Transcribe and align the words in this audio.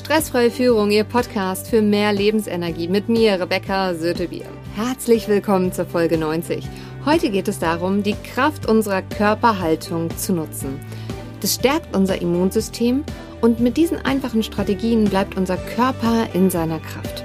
Stressfreie 0.00 0.50
Führung, 0.50 0.90
Ihr 0.90 1.04
Podcast 1.04 1.68
für 1.68 1.82
mehr 1.82 2.14
Lebensenergie 2.14 2.88
mit 2.88 3.10
mir, 3.10 3.38
Rebecca 3.38 3.94
Sötebier. 3.94 4.46
Herzlich 4.74 5.28
willkommen 5.28 5.72
zur 5.74 5.84
Folge 5.84 6.16
90. 6.16 6.66
Heute 7.04 7.30
geht 7.30 7.48
es 7.48 7.58
darum, 7.58 8.02
die 8.02 8.14
Kraft 8.14 8.66
unserer 8.66 9.02
Körperhaltung 9.02 10.08
zu 10.16 10.32
nutzen. 10.32 10.80
Das 11.42 11.54
stärkt 11.54 11.94
unser 11.94 12.20
Immunsystem 12.20 13.04
und 13.42 13.60
mit 13.60 13.76
diesen 13.76 13.98
einfachen 13.98 14.42
Strategien 14.42 15.04
bleibt 15.04 15.36
unser 15.36 15.58
Körper 15.58 16.28
in 16.32 16.48
seiner 16.48 16.80
Kraft. 16.80 17.22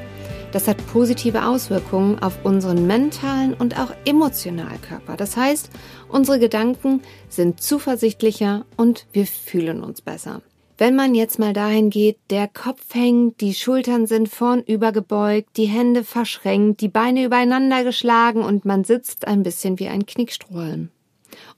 Das 0.52 0.68
hat 0.68 0.86
positive 0.88 1.48
Auswirkungen 1.48 2.20
auf 2.20 2.44
unseren 2.44 2.86
mentalen 2.86 3.54
und 3.54 3.80
auch 3.80 3.94
emotionalen 4.04 4.82
Körper. 4.82 5.16
Das 5.16 5.38
heißt, 5.38 5.70
unsere 6.10 6.39
Gedanken 6.39 7.02
sind 7.30 7.62
zuversichtlicher 7.62 8.66
und 8.76 9.07
wir 9.14 9.26
fühlen 9.26 9.82
uns 9.82 10.02
besser. 10.02 10.42
Wenn 10.78 10.96
man 10.96 11.16
jetzt 11.16 11.39
mal 11.39 11.54
dahin 11.54 11.89
geht, 11.89 12.18
der 12.30 12.50
Kopf 12.50 12.94
hängt, 12.94 13.39
die 13.39 13.54
Schultern 13.54 14.08
sind 14.08 14.28
vornüber 14.28 14.91
gebeugt, 14.91 15.55
die 15.55 15.68
Hände 15.68 16.04
verschränkt, 16.04 16.82
die 16.82 16.90
Beine 16.90 17.23
übereinander 17.23 17.86
geschlagen 17.86 18.44
und 18.44 18.66
man 18.66 18.84
sitzt 18.84 19.26
ein 19.26 19.44
bisschen 19.44 19.80
wie 19.80 19.88
ein 19.88 20.05
Knickstrohhalm. 20.05 20.90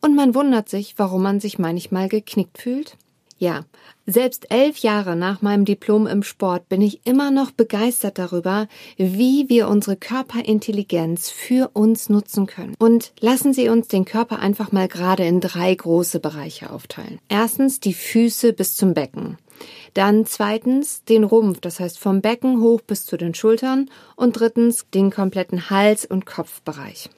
Und 0.02 0.16
man 0.16 0.36
wundert 0.36 0.70
sich, 0.70 0.94
warum 0.98 1.24
man 1.24 1.40
sich 1.40 1.58
manchmal 1.58 2.10
geknickt 2.10 2.60
fühlt. 2.60 2.96
Ja, 3.40 3.66
selbst 4.08 4.50
elf 4.52 4.80
Jahre 4.80 5.16
nach 5.16 5.42
meinem 5.42 5.64
Diplom 5.64 6.08
im 6.08 6.24
Sport 6.24 6.70
bin 6.70 6.82
ich 6.82 7.06
immer 7.06 7.30
noch 7.30 7.52
begeistert 7.52 8.18
darüber, 8.18 8.68
wie 8.98 9.48
wir 9.48 9.68
unsere 9.68 9.96
Körperintelligenz 9.96 11.30
für 11.30 11.70
uns 11.74 12.10
nutzen 12.10 12.48
können. 12.48 12.76
Und 12.80 13.12
lassen 13.20 13.54
Sie 13.54 13.70
uns 13.70 13.88
den 13.90 14.06
Körper 14.06 14.40
einfach 14.40 14.72
mal 14.72 14.88
gerade 14.88 15.26
in 15.26 15.40
drei 15.40 15.76
große 15.76 16.20
Bereiche 16.20 16.72
aufteilen. 16.72 17.20
Erstens 17.30 17.80
die 17.80 17.94
Füße 17.94 18.54
bis 18.54 18.76
zum 18.76 18.94
Becken. 18.96 19.38
Dann 19.94 20.26
zweitens 20.26 21.04
den 21.04 21.24
Rumpf, 21.24 21.60
das 21.60 21.80
heißt 21.80 22.00
vom 22.00 22.22
Becken 22.22 22.62
hoch 22.62 22.82
bis 22.82 23.06
zu 23.06 23.18
den 23.18 23.34
Schultern. 23.34 23.90
Und 24.16 24.40
drittens 24.40 24.86
den 24.94 25.12
kompletten 25.12 25.70
Hals- 25.70 26.06
und 26.06 26.26
Kopfbereich. 26.26 27.10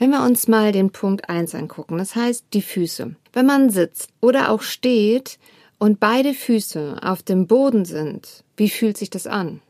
Wenn 0.00 0.10
wir 0.10 0.22
uns 0.22 0.46
mal 0.46 0.70
den 0.70 0.90
Punkt 0.90 1.28
eins 1.28 1.56
angucken, 1.56 1.98
das 1.98 2.14
heißt 2.14 2.44
die 2.52 2.62
Füße. 2.62 3.16
Wenn 3.32 3.46
man 3.46 3.68
sitzt 3.68 4.10
oder 4.20 4.52
auch 4.52 4.62
steht 4.62 5.40
und 5.78 5.98
beide 5.98 6.34
Füße 6.34 6.98
auf 7.02 7.24
dem 7.24 7.48
Boden 7.48 7.84
sind, 7.84 8.44
wie 8.56 8.70
fühlt 8.70 8.96
sich 8.96 9.10
das 9.10 9.26
an? 9.26 9.60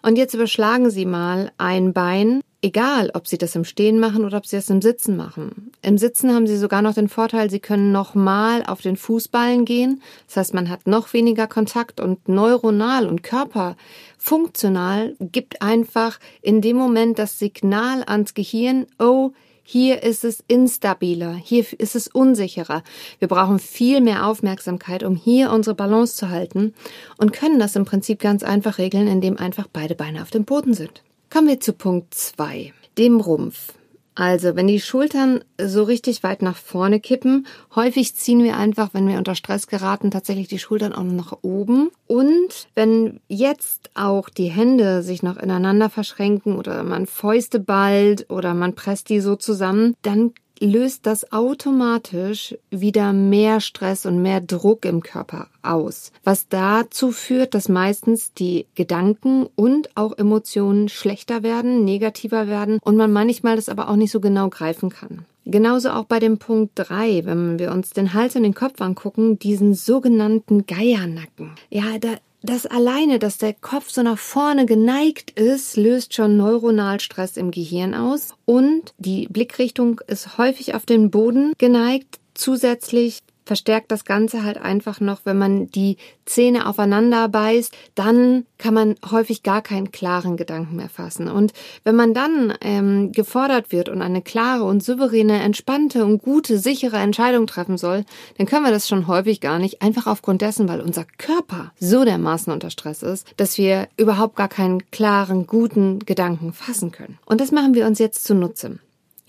Und 0.00 0.16
jetzt 0.16 0.32
überschlagen 0.32 0.88
Sie 0.88 1.04
mal 1.04 1.52
ein 1.58 1.92
Bein, 1.92 2.40
egal 2.62 3.10
ob 3.12 3.28
Sie 3.28 3.36
das 3.36 3.54
im 3.56 3.64
Stehen 3.64 4.00
machen 4.00 4.24
oder 4.24 4.38
ob 4.38 4.46
Sie 4.46 4.56
das 4.56 4.70
im 4.70 4.80
Sitzen 4.80 5.18
machen. 5.18 5.70
Im 5.82 5.98
Sitzen 5.98 6.34
haben 6.34 6.46
Sie 6.46 6.56
sogar 6.56 6.80
noch 6.80 6.94
den 6.94 7.10
Vorteil, 7.10 7.50
Sie 7.50 7.60
können 7.60 7.92
nochmal 7.92 8.64
auf 8.64 8.80
den 8.80 8.96
Fußballen 8.96 9.66
gehen. 9.66 10.00
Das 10.28 10.38
heißt, 10.38 10.54
man 10.54 10.70
hat 10.70 10.86
noch 10.86 11.12
weniger 11.12 11.46
Kontakt 11.46 12.00
und 12.00 12.26
neuronal 12.26 13.06
und 13.06 13.22
körperfunktional 13.22 15.14
gibt 15.20 15.60
einfach 15.60 16.18
in 16.40 16.62
dem 16.62 16.78
Moment 16.78 17.18
das 17.18 17.38
Signal 17.38 18.02
ans 18.06 18.32
Gehirn, 18.32 18.86
oh, 18.98 19.32
hier 19.66 20.02
ist 20.02 20.24
es 20.24 20.44
instabiler, 20.46 21.34
hier 21.34 21.64
ist 21.78 21.96
es 21.96 22.06
unsicherer. 22.06 22.82
Wir 23.18 23.28
brauchen 23.28 23.58
viel 23.58 24.02
mehr 24.02 24.26
Aufmerksamkeit, 24.26 25.02
um 25.02 25.16
hier 25.16 25.50
unsere 25.50 25.74
Balance 25.74 26.16
zu 26.16 26.28
halten 26.28 26.74
und 27.16 27.32
können 27.32 27.58
das 27.58 27.74
im 27.74 27.86
Prinzip 27.86 28.20
ganz 28.20 28.42
einfach 28.42 28.76
regeln, 28.76 29.08
indem 29.08 29.38
einfach 29.38 29.66
beide 29.72 29.94
Beine 29.94 30.20
auf 30.20 30.30
dem 30.30 30.44
Boden 30.44 30.74
sind. 30.74 31.02
Kommen 31.30 31.48
wir 31.48 31.60
zu 31.60 31.72
Punkt 31.72 32.12
zwei, 32.12 32.74
dem 32.98 33.20
Rumpf. 33.20 33.72
Also, 34.14 34.54
wenn 34.54 34.68
die 34.68 34.80
Schultern 34.80 35.42
so 35.60 35.82
richtig 35.82 36.22
weit 36.22 36.40
nach 36.40 36.56
vorne 36.56 37.00
kippen, 37.00 37.46
häufig 37.74 38.14
ziehen 38.14 38.44
wir 38.44 38.56
einfach, 38.56 38.90
wenn 38.92 39.08
wir 39.08 39.18
unter 39.18 39.34
Stress 39.34 39.66
geraten, 39.66 40.12
tatsächlich 40.12 40.46
die 40.46 40.60
Schultern 40.60 40.92
auch 40.92 41.02
noch 41.02 41.12
nach 41.12 41.38
oben. 41.42 41.90
Und 42.06 42.68
wenn 42.74 43.20
jetzt 43.26 43.90
auch 43.94 44.28
die 44.28 44.50
Hände 44.50 45.02
sich 45.02 45.22
noch 45.22 45.36
ineinander 45.36 45.90
verschränken 45.90 46.56
oder 46.56 46.84
man 46.84 47.06
Fäuste 47.06 47.58
ballt 47.58 48.30
oder 48.30 48.54
man 48.54 48.74
presst 48.74 49.08
die 49.08 49.20
so 49.20 49.34
zusammen, 49.34 49.96
dann 50.02 50.32
löst 50.60 51.06
das 51.06 51.32
automatisch 51.32 52.56
wieder 52.70 53.12
mehr 53.12 53.60
Stress 53.60 54.06
und 54.06 54.22
mehr 54.22 54.40
Druck 54.40 54.84
im 54.84 55.02
Körper 55.02 55.48
aus, 55.62 56.12
was 56.22 56.48
dazu 56.48 57.12
führt, 57.12 57.54
dass 57.54 57.68
meistens 57.68 58.32
die 58.34 58.66
Gedanken 58.74 59.46
und 59.56 59.96
auch 59.96 60.16
Emotionen 60.16 60.88
schlechter 60.88 61.42
werden, 61.42 61.84
negativer 61.84 62.46
werden 62.46 62.78
und 62.82 62.96
man 62.96 63.12
manchmal 63.12 63.56
das 63.56 63.68
aber 63.68 63.88
auch 63.88 63.96
nicht 63.96 64.12
so 64.12 64.20
genau 64.20 64.48
greifen 64.48 64.90
kann. 64.90 65.24
Genauso 65.46 65.90
auch 65.90 66.04
bei 66.04 66.20
dem 66.20 66.38
Punkt 66.38 66.72
drei, 66.74 67.22
wenn 67.26 67.58
wir 67.58 67.70
uns 67.70 67.90
den 67.90 68.14
Hals 68.14 68.34
und 68.34 68.44
den 68.44 68.54
Kopf 68.54 68.80
angucken, 68.80 69.38
diesen 69.38 69.74
sogenannten 69.74 70.66
Geiernacken. 70.66 71.50
Ja, 71.68 71.98
da 72.00 72.14
das 72.44 72.66
alleine, 72.66 73.18
dass 73.18 73.38
der 73.38 73.54
Kopf 73.54 73.90
so 73.90 74.02
nach 74.02 74.18
vorne 74.18 74.66
geneigt 74.66 75.30
ist, 75.30 75.76
löst 75.76 76.14
schon 76.14 76.36
neuronal 76.36 77.00
Stress 77.00 77.38
im 77.38 77.50
Gehirn 77.50 77.94
aus 77.94 78.34
und 78.44 78.92
die 78.98 79.26
Blickrichtung 79.28 80.00
ist 80.06 80.36
häufig 80.36 80.74
auf 80.74 80.84
den 80.84 81.10
Boden 81.10 81.54
geneigt. 81.56 82.20
Zusätzlich 82.34 83.20
verstärkt 83.44 83.90
das 83.90 84.04
Ganze 84.04 84.42
halt 84.42 84.58
einfach 84.58 85.00
noch, 85.00 85.20
wenn 85.24 85.38
man 85.38 85.70
die 85.70 85.96
Zähne 86.24 86.66
aufeinander 86.66 87.28
beißt, 87.28 87.74
dann 87.94 88.46
kann 88.58 88.74
man 88.74 88.96
häufig 89.10 89.42
gar 89.42 89.62
keinen 89.62 89.92
klaren 89.92 90.36
Gedanken 90.36 90.76
mehr 90.76 90.88
fassen. 90.88 91.28
Und 91.28 91.52
wenn 91.84 91.96
man 91.96 92.14
dann 92.14 92.54
ähm, 92.60 93.12
gefordert 93.12 93.72
wird 93.72 93.88
und 93.88 94.02
eine 94.02 94.22
klare 94.22 94.64
und 94.64 94.82
souveräne, 94.82 95.40
entspannte 95.42 96.04
und 96.04 96.22
gute, 96.22 96.58
sichere 96.58 96.96
Entscheidung 96.96 97.46
treffen 97.46 97.76
soll, 97.76 98.04
dann 98.38 98.46
können 98.46 98.64
wir 98.64 98.72
das 98.72 98.88
schon 98.88 99.06
häufig 99.06 99.40
gar 99.40 99.58
nicht, 99.58 99.82
einfach 99.82 100.06
aufgrund 100.06 100.42
dessen, 100.42 100.68
weil 100.68 100.80
unser 100.80 101.04
Körper 101.04 101.72
so 101.78 102.04
dermaßen 102.04 102.52
unter 102.52 102.70
Stress 102.70 103.02
ist, 103.02 103.26
dass 103.36 103.58
wir 103.58 103.88
überhaupt 103.96 104.36
gar 104.36 104.48
keinen 104.48 104.90
klaren, 104.90 105.46
guten 105.46 105.98
Gedanken 106.00 106.52
fassen 106.52 106.90
können. 106.90 107.18
Und 107.26 107.40
das 107.40 107.52
machen 107.52 107.74
wir 107.74 107.86
uns 107.86 107.98
jetzt 107.98 108.24
zunutze. 108.24 108.78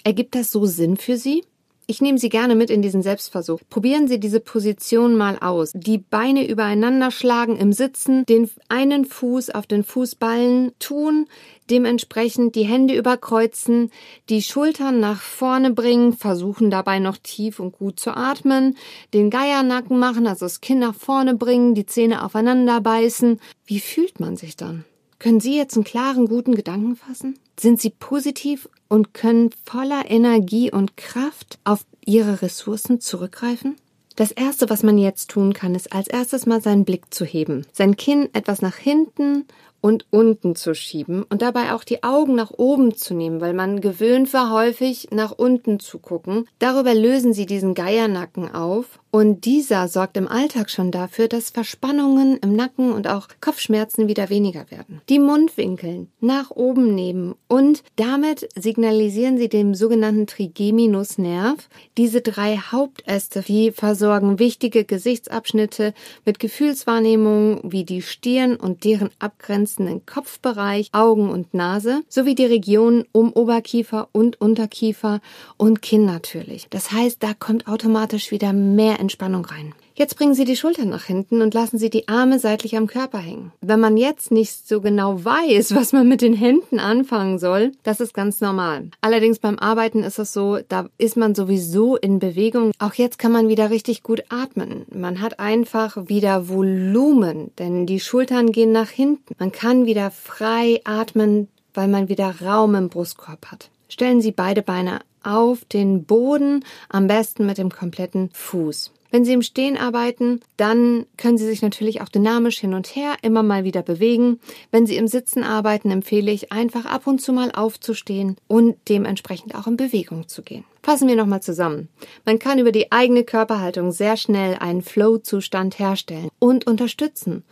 Ergibt 0.04 0.36
das 0.36 0.52
so 0.52 0.66
Sinn 0.66 0.98
für 0.98 1.18
Sie? 1.18 1.44
Ich 1.88 2.02
nehme 2.02 2.18
Sie 2.18 2.30
gerne 2.30 2.56
mit 2.56 2.72
in 2.72 2.82
diesen 2.82 3.04
Selbstversuch. 3.04 3.60
Probieren 3.70 4.08
Sie 4.08 4.20
diese 4.20 4.40
Position 4.40 5.16
mal 5.16 5.38
aus. 5.38 5.72
Die 5.76 6.00
Beine 6.00 6.48
übereinander 6.48 7.12
schlagen 7.12 7.58
im 7.58 7.74
Sitzen, 7.74 8.26
den 8.26 8.50
einen 8.70 9.06
Fuß 9.06 9.52
auf 9.52 9.68
den 9.68 9.84
Fußballen 9.84 10.72
tun, 10.80 11.28
dementsprechend 11.70 12.56
die 12.56 12.66
Hände 12.66 12.96
überkreuzen, 12.96 13.92
die 14.30 14.42
Schultern 14.42 15.00
nach 15.00 15.22
vorne 15.22 15.72
bringen, 15.72 16.14
versuchen 16.14 16.72
dabei 16.72 16.98
noch 16.98 17.18
tief 17.18 17.60
und 17.60 17.74
gut 17.78 18.00
zu 18.00 18.18
atmen, 18.18 18.78
den 19.14 19.30
Geiernacken 19.30 20.00
machen, 20.00 20.26
also 20.26 20.46
das 20.46 20.62
Kinn 20.62 20.80
nach 20.80 20.96
vorne 20.96 21.36
bringen, 21.36 21.76
die 21.76 21.86
Zähne 21.86 22.24
aufeinander 22.24 22.82
beißen. 22.82 23.40
Wie 23.66 23.80
fühlt 23.80 24.20
man 24.20 24.38
sich 24.38 24.56
dann? 24.56 24.86
Können 25.26 25.40
Sie 25.40 25.58
jetzt 25.58 25.74
einen 25.74 25.86
klaren, 25.86 26.28
guten 26.28 26.54
Gedanken 26.54 26.96
fassen? 26.96 27.40
Sind 27.60 27.82
Sie 27.82 27.90
positiv 27.90 28.70
und 28.90 29.16
können 29.16 29.50
voller 29.66 30.04
Energie 30.08 30.72
und 30.72 30.98
Kraft 30.98 31.58
auf 31.64 31.84
Ihre 32.06 32.44
Ressourcen 32.44 33.02
zurückgreifen? 33.02 33.76
Das 34.16 34.32
erste, 34.32 34.70
was 34.70 34.84
man 34.84 35.00
jetzt 35.00 35.32
tun 35.32 35.54
kann, 35.54 35.74
ist 35.74 35.92
als 35.94 36.08
erstes 36.08 36.46
mal 36.46 36.62
seinen 36.62 36.86
Blick 36.86 37.12
zu 37.12 37.26
heben, 37.26 37.66
sein 37.74 37.98
Kinn 37.98 38.30
etwas 38.34 38.62
nach 38.62 38.76
hinten 38.76 39.46
und 39.86 40.08
unten 40.10 40.56
zu 40.56 40.74
schieben 40.74 41.22
und 41.30 41.44
dabei 41.44 41.72
auch 41.72 41.84
die 41.84 42.02
Augen 42.02 42.34
nach 42.34 42.50
oben 42.50 42.96
zu 42.96 43.14
nehmen, 43.14 43.40
weil 43.40 43.54
man 43.54 43.82
gewöhnt 43.82 44.34
war, 44.34 44.50
häufig 44.50 45.10
nach 45.12 45.32
unten 45.32 45.80
zu 45.80 46.00
gucken. 46.00 46.48
Darüber 46.58 46.96
lösen 46.96 47.36
Sie 47.36 47.46
diesen 47.46 47.76
Geiernacken 47.76 48.52
auf 48.52 49.00
und 49.12 49.46
dieser 49.46 49.88
sorgt 49.88 50.18
im 50.18 50.28
Alltag 50.28 50.72
schon 50.72 50.90
dafür, 50.90 51.28
dass 51.28 51.52
Verspannungen 51.52 52.38
im 52.38 52.56
Nacken 52.56 52.94
und 52.94 53.08
auch 53.08 53.28
Kopfschmerzen 53.42 54.08
wieder 54.08 54.32
weniger 54.32 54.72
werden. 54.72 55.02
Die 55.08 55.20
Mundwinkeln 55.20 56.10
nach 56.20 56.50
oben 56.50 56.96
nehmen 56.96 57.36
und 57.48 57.84
damit 57.96 58.50
signalisieren 58.56 59.38
Sie 59.38 59.50
dem 59.50 59.76
sogenannten 59.76 60.26
Trigeminusnerv 60.26 61.70
diese 61.96 62.22
drei 62.22 62.58
Hauptäste, 62.58 63.44
die 63.44 63.70
versorgen 63.70 64.40
wichtige 64.40 64.84
Gesichtsabschnitte 64.84 65.94
mit 66.26 66.40
Gefühlswahrnehmung 66.40 67.62
wie 67.72 67.84
die 67.84 68.02
Stirn 68.02 68.56
und 68.56 68.84
deren 68.84 69.12
Abgrenzung 69.20 69.75
angrenzenden 69.76 70.06
Kopfbereich, 70.06 70.90
Augen 70.94 71.30
und 71.30 71.54
Nase 71.54 72.04
sowie 72.10 72.36
die 72.36 72.46
Regionen 72.46 73.06
um 73.12 73.34
Oberkiefer 73.34 74.10
und 74.12 74.40
Unterkiefer 74.42 75.22
und 75.58 75.82
Kinn 75.82 76.06
natürlich. 76.06 76.68
Das 76.70 76.92
heißt, 76.92 77.22
da 77.22 77.34
kommt 77.34 77.68
automatisch 77.68 78.32
wieder 78.32 78.54
mehr 78.54 79.00
Entspannung 79.00 79.46
rein. 79.46 79.74
Jetzt 79.98 80.18
bringen 80.18 80.34
Sie 80.34 80.44
die 80.44 80.58
Schultern 80.58 80.90
nach 80.90 81.06
hinten 81.06 81.42
und 81.42 81.54
lassen 81.54 81.78
Sie 81.78 81.90
die 81.90 82.10
Arme 82.10 82.38
seitlich 82.38 82.76
am 82.76 82.86
Körper 82.86 83.18
hängen. 83.18 83.54
Wenn 83.62 83.80
man 83.80 83.96
jetzt 83.96 84.30
nicht 84.30 84.68
so 84.68 84.82
genau 84.82 85.24
weiß, 85.24 85.74
was 85.76 85.94
man 85.94 86.10
mit 86.10 86.22
den 86.22 86.34
Händen 86.34 86.80
anfangen 86.80 87.40
soll, 87.40 87.72
das 87.84 88.02
ist 88.02 88.14
ganz 88.14 88.42
normal. 88.42 88.90
Allerdings 89.00 89.40
beim 89.40 89.58
Arbeiten 89.58 90.04
ist 90.04 90.20
es 90.20 90.34
so, 90.34 90.60
da 90.68 90.90
ist 90.98 91.16
man 91.16 91.34
sowieso 91.34 91.96
in 91.96 92.20
Bewegung. 92.20 92.72
Auch 92.78 92.94
jetzt 92.96 93.20
kann 93.20 93.32
man 93.32 93.48
wieder 93.48 93.70
richtig 93.70 94.04
gut 94.04 94.22
atmen. 94.28 94.86
Man 94.94 95.22
hat 95.22 95.40
einfach 95.40 95.96
wieder 96.08 96.50
Volumen, 96.50 97.52
denn 97.58 97.86
die 97.86 98.02
Schultern 98.02 98.52
gehen 98.52 98.74
nach 98.74 98.90
hinten. 98.90 99.34
Man 99.40 99.54
kann 99.54 99.86
wieder 99.86 100.12
frei 100.12 100.82
atmen, 100.84 101.48
weil 101.74 101.88
man 101.88 102.10
wieder 102.10 102.36
Raum 102.42 102.76
im 102.76 102.90
Brustkorb 102.90 103.46
hat. 103.50 103.70
Stellen 103.88 104.20
Sie 104.20 104.34
beide 104.34 104.62
Beine 104.62 105.00
auf 105.24 105.64
den 105.64 106.04
Boden, 106.04 106.66
am 106.90 107.08
besten 107.08 107.46
mit 107.46 107.58
dem 107.58 107.72
kompletten 107.72 108.30
Fuß. 108.34 108.92
Wenn 109.16 109.24
Sie 109.24 109.32
im 109.32 109.44
Stehen 109.44 109.78
arbeiten, 109.78 110.42
dann 110.58 111.06
können 111.16 111.38
Sie 111.38 111.46
sich 111.46 111.62
natürlich 111.62 112.02
auch 112.02 112.10
dynamisch 112.10 112.60
hin 112.60 112.74
und 112.74 112.98
her 112.98 113.16
immer 113.22 113.44
mal 113.44 113.64
wieder 113.64 113.82
bewegen. 113.82 114.42
Wenn 114.72 114.86
Sie 114.86 114.98
im 114.98 115.08
Sitzen 115.08 115.42
arbeiten, 115.42 115.90
empfehle 115.90 116.34
ich 116.34 116.52
einfach 116.52 116.86
ab 116.86 117.08
und 117.08 117.22
zu 117.22 117.32
mal 117.32 117.50
aufzustehen 117.54 118.36
und 118.50 118.76
dementsprechend 118.90 119.56
auch 119.56 119.68
in 119.68 119.78
Bewegung 119.78 120.28
zu 120.28 120.42
gehen. 120.42 120.66
Fassen 120.84 121.08
wir 121.08 121.16
nochmal 121.16 121.42
zusammen. 121.42 121.88
Man 122.26 122.40
kann 122.40 122.60
über 122.60 122.74
die 122.74 122.92
eigene 122.92 123.24
Körperhaltung 123.24 123.94
sehr 123.94 124.18
schnell 124.18 124.58
einen 124.60 124.82
Flow-Zustand 124.82 125.80
herstellen 125.80 126.28
und 126.40 126.68
unterstützen 126.68 127.46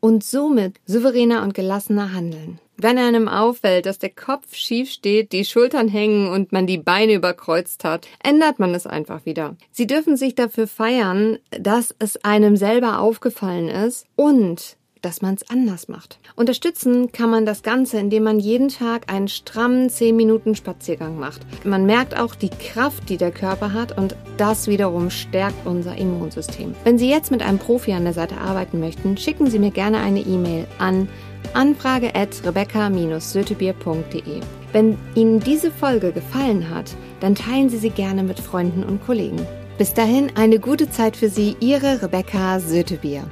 und 0.00 0.24
somit 0.24 0.80
souveräner 0.86 1.42
und 1.42 1.52
gelassener 1.52 2.14
handeln. 2.14 2.60
Wenn 2.82 2.96
einem 2.96 3.28
auffällt, 3.28 3.84
dass 3.84 3.98
der 3.98 4.08
Kopf 4.08 4.54
schief 4.54 4.90
steht, 4.90 5.32
die 5.32 5.44
Schultern 5.44 5.86
hängen 5.86 6.30
und 6.30 6.50
man 6.50 6.66
die 6.66 6.78
Beine 6.78 7.12
überkreuzt 7.12 7.84
hat, 7.84 8.08
ändert 8.24 8.58
man 8.58 8.74
es 8.74 8.86
einfach 8.86 9.26
wieder. 9.26 9.54
Sie 9.70 9.86
dürfen 9.86 10.16
sich 10.16 10.34
dafür 10.34 10.66
feiern, 10.66 11.38
dass 11.50 11.94
es 11.98 12.24
einem 12.24 12.56
selber 12.56 13.00
aufgefallen 13.00 13.68
ist 13.68 14.06
und 14.16 14.78
dass 15.02 15.22
man 15.22 15.34
es 15.34 15.48
anders 15.50 15.88
macht. 15.88 16.18
Unterstützen 16.36 17.12
kann 17.12 17.30
man 17.30 17.46
das 17.46 17.62
Ganze, 17.62 17.98
indem 17.98 18.24
man 18.24 18.38
jeden 18.38 18.68
Tag 18.68 19.12
einen 19.12 19.28
strammen 19.28 19.90
10 19.90 20.14
Minuten 20.16 20.54
Spaziergang 20.54 21.18
macht. 21.18 21.40
Man 21.64 21.86
merkt 21.86 22.18
auch 22.18 22.34
die 22.34 22.50
Kraft, 22.50 23.08
die 23.08 23.16
der 23.16 23.30
Körper 23.30 23.72
hat 23.72 23.96
und 23.96 24.16
das 24.36 24.66
wiederum 24.66 25.10
stärkt 25.10 25.66
unser 25.66 25.96
Immunsystem. 25.96 26.74
Wenn 26.84 26.98
Sie 26.98 27.08
jetzt 27.08 27.30
mit 27.30 27.42
einem 27.42 27.58
Profi 27.58 27.92
an 27.92 28.04
der 28.04 28.14
Seite 28.14 28.36
arbeiten 28.38 28.80
möchten, 28.80 29.16
schicken 29.16 29.50
Sie 29.50 29.58
mir 29.58 29.70
gerne 29.70 29.98
eine 29.98 30.20
E-Mail 30.20 30.66
an 30.78 31.08
anfrage 31.54 32.14
at 32.14 32.44
rebecca-sötebier.de. 32.44 34.40
Wenn 34.72 34.98
Ihnen 35.14 35.40
diese 35.40 35.70
Folge 35.70 36.12
gefallen 36.12 36.70
hat, 36.70 36.94
dann 37.20 37.34
teilen 37.34 37.68
Sie 37.68 37.78
sie 37.78 37.90
gerne 37.90 38.22
mit 38.22 38.38
Freunden 38.38 38.84
und 38.84 39.04
Kollegen. 39.04 39.44
Bis 39.78 39.94
dahin 39.94 40.30
eine 40.36 40.58
gute 40.58 40.90
Zeit 40.90 41.16
für 41.16 41.28
Sie, 41.28 41.56
Ihre 41.60 42.02
Rebecca 42.02 42.60
Sötebier. 42.60 43.24